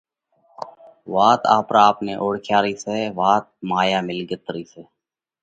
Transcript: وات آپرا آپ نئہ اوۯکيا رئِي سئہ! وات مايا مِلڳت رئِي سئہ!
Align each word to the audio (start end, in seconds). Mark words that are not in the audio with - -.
وات 1.13 1.41
آپرا 1.57 1.81
آپ 1.89 1.97
نئہ 2.05 2.13
اوۯکيا 2.21 2.57
رئِي 2.63 2.75
سئہ! 2.83 3.01
وات 3.19 3.45
مايا 3.69 3.99
مِلڳت 4.07 4.43
رئِي 4.53 4.65
سئہ! 4.71 4.83